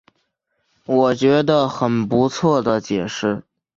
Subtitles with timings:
[0.87, 3.43] 我觉得很不错的解释